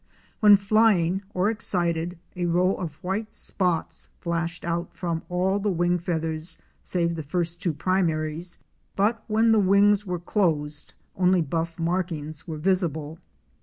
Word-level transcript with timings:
When 0.39 0.55
flying 0.55 1.21
or 1.31 1.51
excited, 1.51 2.17
a 2.35 2.47
row 2.47 2.73
of 2.73 2.95
white 3.03 3.35
spots 3.35 4.09
flashed 4.19 4.65
out 4.65 4.97
from 4.97 5.21
all 5.29 5.59
the 5.59 5.69
wing 5.69 5.99
feathers 5.99 6.57
save 6.81 7.13
the 7.13 7.21
first 7.21 7.61
two 7.61 7.71
primaries, 7.73 8.57
but 8.95 9.23
when 9.27 9.51
the 9.51 9.59
wings 9.59 10.03
were 10.07 10.17
closed 10.17 10.95
only 11.15 11.43
buff 11.43 11.77
markings 11.77 12.47
were 12.47 12.57
visible. 12.57 13.19